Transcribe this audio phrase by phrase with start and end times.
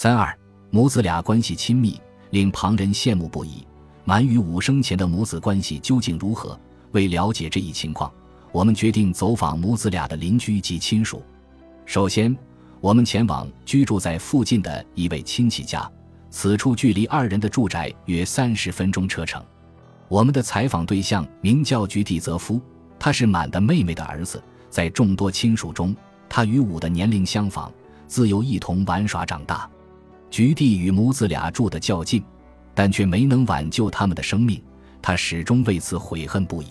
[0.00, 0.32] 三二
[0.70, 2.00] 母子俩关系亲密，
[2.30, 3.66] 令旁人羡慕不已。
[4.04, 6.56] 满与武生前的母子关系究竟如何？
[6.92, 8.08] 为了解这一情况，
[8.52, 11.20] 我们决定走访母子俩的邻居及亲属。
[11.84, 12.38] 首先，
[12.80, 15.90] 我们前往居住在附近的一位亲戚家，
[16.30, 19.44] 此处距离二人的住宅约三十分钟车程。
[20.06, 22.60] 我们的采访对象名叫居地泽夫，
[23.00, 24.40] 他是满的妹妹的儿子。
[24.70, 25.92] 在众多亲属中，
[26.28, 27.72] 他与武的年龄相仿，
[28.06, 29.68] 自幼一同玩耍长大。
[30.30, 32.22] 菊地与母子俩住得较近，
[32.74, 34.62] 但却没能挽救他们的生命，
[35.00, 36.66] 他始终为此悔恨不已。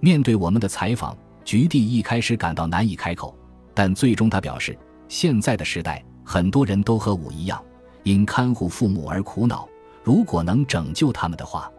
[0.00, 3.34] 面对我们的采访，菊地一开始感到难以开口，
[3.74, 4.76] 但最终他表示，
[5.08, 7.62] 现在的时代，很多人都和我一样，
[8.02, 9.68] 因看护父母而苦恼。
[10.02, 11.70] 如果能拯救他们的话，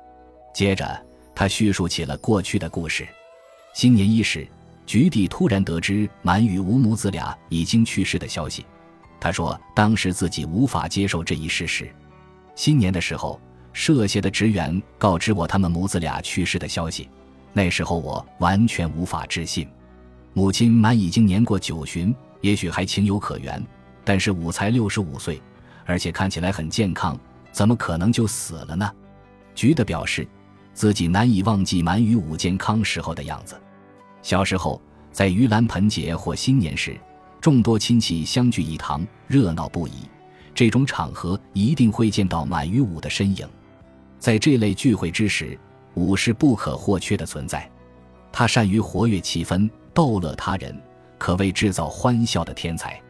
[0.53, 3.07] 接着他叙述起了过去的故事。
[3.73, 4.47] 新年伊始。
[4.83, 8.65] 菊地突然得知满与吴母子俩已经去世的消息，
[9.21, 11.93] 他说：“当时自己无法接受这一事实。
[12.55, 13.39] 新年的时候，
[13.71, 17.07] 社协的职员告知我他们母子俩去世的消息，
[17.53, 19.67] 那时候我完全无法置信。
[20.33, 23.63] 母亲满已经年过九旬，也许还情有可原，
[24.03, 25.39] 但是武才六十五岁，
[25.85, 27.15] 而且看起来很健康，
[27.51, 28.91] 怎么可能就死了呢？”
[29.53, 30.27] 菊的表示，
[30.73, 33.55] 自己难以忘记满与武健康时候的样子。
[34.23, 34.81] 小时候，
[35.11, 36.99] 在盂兰盆节或新年时，
[37.41, 39.93] 众多亲戚相聚一堂，热闹不已。
[40.53, 43.47] 这种场合一定会见到满于武的身影。
[44.19, 45.57] 在这类聚会之时，
[45.95, 47.67] 武是不可或缺的存在。
[48.31, 50.79] 他善于活跃气氛，逗乐他人，
[51.17, 53.01] 可谓制造欢笑的天才。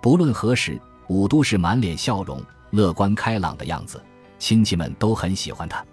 [0.00, 4.00] 不论何时，武都是满脸笑容、乐观开朗的样子，
[4.38, 5.84] 亲戚们都很喜欢他。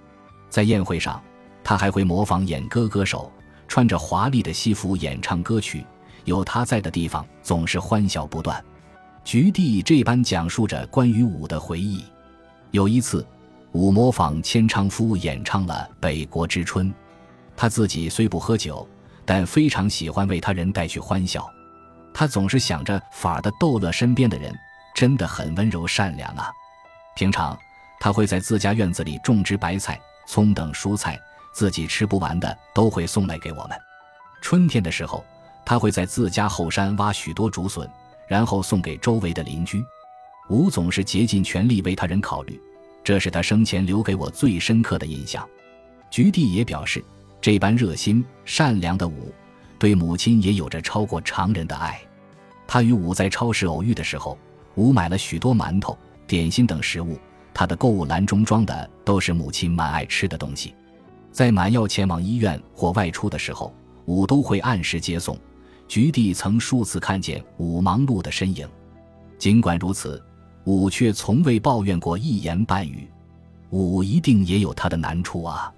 [0.48, 1.20] 在宴会上，
[1.64, 3.32] 他还会模仿演歌歌手。
[3.68, 5.86] 穿着华丽的西服演唱歌曲，
[6.26, 8.64] 有他在的地方总是欢笑不断。
[9.24, 12.04] 菊地这般讲述着关于武的回忆。
[12.72, 13.26] 有一次，
[13.72, 16.88] 武模仿千昌夫演唱了《北国之春》，
[17.56, 18.88] 他自己虽不喝酒，
[19.26, 21.48] 但非常喜欢为他人带去欢笑。
[22.14, 24.54] 他总是想着法的逗乐身边的人，
[24.96, 26.52] 真的很温柔善良啊。
[27.16, 27.58] 平常
[28.00, 31.20] 他会在自家院子里种植白菜、葱等蔬菜。
[31.52, 33.72] 自己吃不完的都会送来给我们。
[34.40, 35.26] 春天的时候，
[35.70, 37.88] 他会在自家后山挖许多竹笋，
[38.28, 39.86] 然后送给周围的邻居。
[40.50, 42.60] 吴总是竭尽全力为他人考虑，
[43.04, 45.48] 这是他生前留给我最深刻的印象。
[46.10, 47.06] 菊地也表示，
[47.40, 49.32] 这般热心善良的吴，
[49.78, 52.02] 对母亲也有着超过常人的爱。
[52.66, 54.36] 他与吴在超市偶遇的时候，
[54.74, 57.16] 吴买了许多馒头、点心等食物，
[57.54, 60.74] 他的购物篮中装的都是母亲蛮爱吃的东西。
[61.32, 63.72] 在满要前往医院或外出的时候，
[64.06, 65.38] 武都会按时接送。
[65.90, 68.70] 菊地曾数次看见武忙碌的身影，
[69.40, 70.24] 尽管如此，
[70.66, 73.10] 武却从未抱怨过一言半语。
[73.72, 75.74] 武一定也有他的难处啊，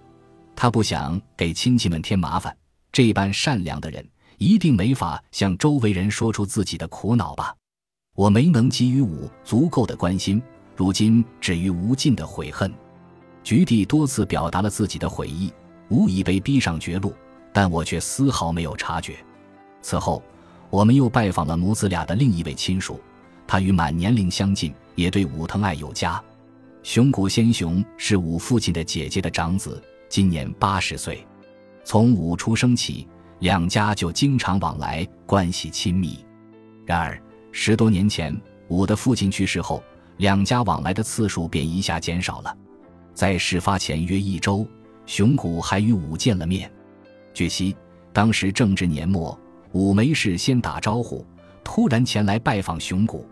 [0.54, 2.56] 他不想给亲戚们添麻烦。
[2.92, 4.06] 这般善良的人，
[4.38, 7.56] 一定没法向周围人说出自己的苦恼吧？
[8.14, 10.44] 我没能给予武足够的关心，
[10.76, 12.70] 如今止于无尽的悔恨。
[13.46, 15.54] 菊地多次表达了自己的悔意，
[15.88, 17.14] 无疑被逼上绝路，
[17.54, 19.16] 但我却丝毫没有察觉。
[19.82, 20.24] 此后，
[20.70, 23.00] 我们又拜访了母子俩的另一位亲属，
[23.48, 26.22] 他与满年龄相近，也对武疼爱有加。
[26.84, 31.26] 熊谷先雄是武父亲的姐姐的长子，今年八十岁。
[31.84, 33.08] 从武出生起，
[33.40, 36.24] 两家就经常往来，关系亲密。
[36.86, 37.22] 然而，
[37.52, 38.36] 十多年前
[38.68, 39.84] 武的父亲去世后，
[40.18, 42.56] 两家往来的次数便一下减少了。
[43.14, 44.66] 在事发前约一周，
[45.06, 46.72] 熊谷还与武见了面。
[47.34, 47.76] 据悉，
[48.14, 49.38] 当时正值年末，
[49.72, 51.26] 武没事先打招呼，
[51.64, 53.28] 突然前来拜访熊谷。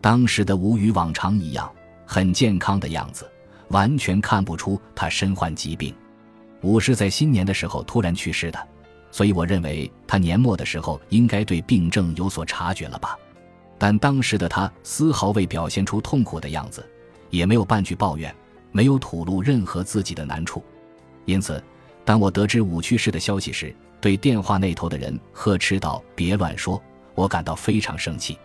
[0.00, 1.70] 当时的武与往常一样，
[2.06, 3.30] 很健康的样子，
[3.68, 5.94] 完全看不出他身患疾病。
[6.62, 8.68] 武是在新年的时候突然去世的，
[9.10, 13.18] 所以我认为他年末的时候应该对病症有所察觉了吧。
[13.78, 16.84] 但当时的他丝毫未表现出痛苦的样子，
[17.30, 18.34] 也没有半句抱怨。
[18.76, 20.60] 没有吐露任何自己的难处，
[21.26, 21.62] 因此，
[22.04, 23.72] 当我得知武去世的消息时，
[24.04, 26.78] 对电话那头的人呵斥道：“别乱说！”
[27.16, 28.38] 我感到非常生气。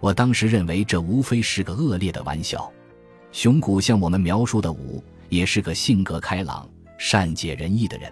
[0.00, 2.72] 我当时认为这无非是个恶劣的玩笑。
[3.30, 6.66] 熊谷向我们描述的武也是个性格开朗、
[6.96, 8.10] 善解人意的人。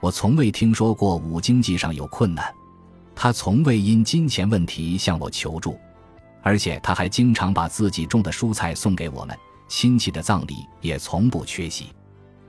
[0.00, 2.50] 我从未听说过武经济上有困难，
[3.14, 5.78] 他从未因金钱问题向我求助，
[6.40, 9.38] 而且他还经常把自己种的蔬菜送给我们。
[9.68, 11.88] 亲戚的葬礼也从不缺席，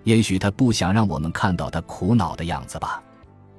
[0.06, 3.04] 也许他不想让我们看到他苦恼的样子吧。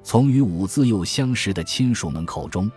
[0.06, 2.70] 从与武自幼相识的亲属们口中，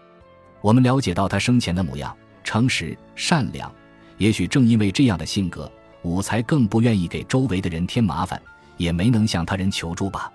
[0.62, 3.72] 我们了解到他生前的模样：诚实、善良，
[4.18, 5.72] 也许正因为这样的性格，
[6.02, 8.42] 武才更不愿意给周围的人添麻烦，
[8.78, 10.34] 也没能向他人求助吧。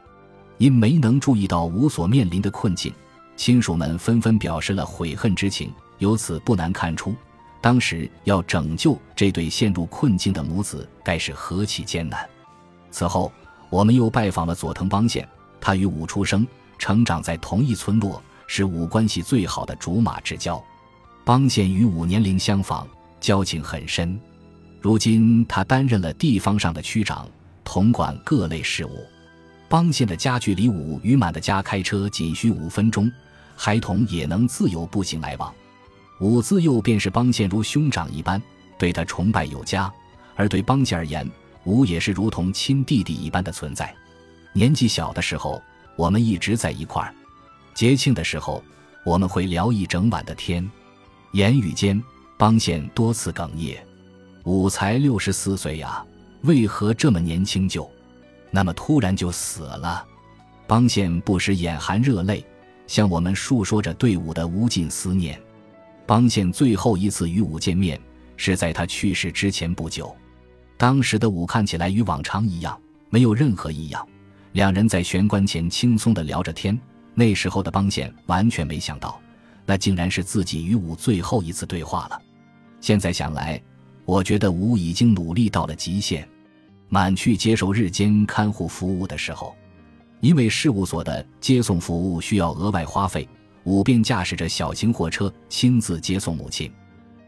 [0.58, 2.94] 因没能注意到武所面临的困境，
[3.34, 5.72] 亲属们纷纷表示了悔恨之情。
[5.98, 7.12] 由此不难看出，
[7.60, 12.24] 当时要拯救这对陷入困境的母子，该是何其艰难。
[12.92, 13.32] 此后，
[13.68, 15.28] 我们又拜访了佐藤邦宪，
[15.60, 16.46] 他与武出生、
[16.78, 20.62] 成长在同一村落，是武关系最好的竹马之交。
[21.24, 22.86] 邦宪与武年龄相仿。
[23.20, 24.20] 交情很深，
[24.82, 27.26] 如今他担任了地方上的区长，
[27.64, 28.90] 统管各类事务。
[29.66, 33.10] 邦宪的家距离武与满的家开车仅需五分钟，
[33.56, 35.50] 孩童也能自由步行来往。
[36.20, 38.38] 武自幼便是邦宪如兄长一般，
[38.78, 39.90] 对他崇拜有加；
[40.36, 41.26] 而对邦宪而言，
[41.64, 43.90] 武也是如同亲弟弟一般的存在。
[44.52, 45.62] 年纪小的时候，
[45.96, 47.12] 我们一直在一块儿；
[47.74, 48.62] 节庆的时候，
[49.04, 50.70] 我们会聊一整晚的天，
[51.32, 52.02] 言语间。
[52.36, 53.80] 邦宪多次哽咽，
[54.42, 56.04] 武才六十四岁呀，
[56.42, 57.88] 为何这么年轻就，
[58.50, 60.04] 那么突然就死了？
[60.66, 62.44] 邦宪不时眼含热泪，
[62.88, 65.40] 向我们述说着对武的无尽思念。
[66.06, 67.98] 邦宪最后一次与武见面，
[68.36, 70.14] 是在他去世之前不久。
[70.76, 72.76] 当时的武看起来与往常一样，
[73.10, 74.06] 没有任何异样。
[74.54, 76.80] 两人在玄关前轻松地聊着天。
[77.12, 79.20] 那时候的邦宪完全没想到。
[79.66, 82.22] 那竟然是自己与武最后一次对话了。
[82.80, 83.60] 现在想来，
[84.04, 86.28] 我觉得武已经努力到了极限。
[86.88, 89.56] 满去接受日间看护服务的时候，
[90.20, 93.28] 因为事务所的接送服务需要额外花费，
[93.64, 96.70] 武便驾驶着小型货车亲自接送母亲。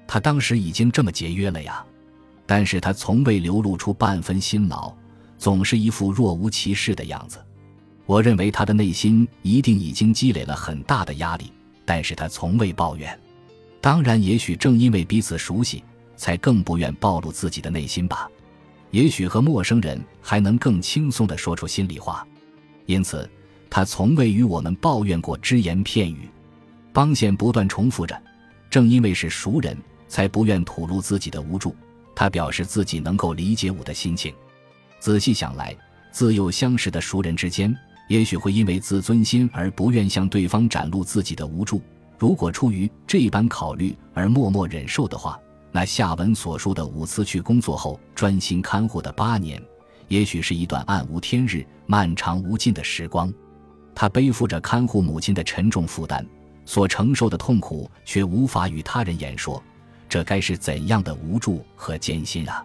[0.07, 1.85] 他当时已经这么节约了呀，
[2.45, 4.95] 但是他从未流露出半分辛劳，
[5.39, 7.39] 总是一副若无其事的样子。
[8.05, 11.53] 我认为他的内心一定已经积累了很大的压力。
[11.89, 13.17] 但是他从未抱怨，
[13.81, 15.85] 当然，也许正因为彼此熟悉，
[16.17, 18.29] 才更不愿暴露自己的内心吧。
[18.91, 22.27] 也许和陌生人还能更轻松地说出心里话，
[22.87, 23.31] 因此
[23.71, 26.29] 他从未与我们抱怨过只言片语。
[26.93, 28.21] 邦宪不断重复着
[28.69, 29.79] ：“正因为是熟人，
[30.09, 31.73] 才不愿吐露自己的无助。”
[32.17, 34.35] 他表示自己能够理解我的心情。
[34.99, 35.77] 仔细想来，
[36.11, 37.77] 自幼相识的熟人之间。
[38.09, 41.83] 也许会因为自尊心而不愿向对方展露自己的无助。
[42.17, 45.37] 如果出于这般考虑而默默忍受的话，
[45.73, 49.61] 那下文所述的五次去工作后专心看护的八年，
[50.07, 53.33] 也许是一段暗无天日、漫长无尽的时光。
[53.93, 56.25] 他背负着看护母亲的沉重负担，
[56.65, 59.61] 所承受的痛苦却无法与他人言说，
[60.09, 62.65] 这该是怎样的无助和艰辛啊！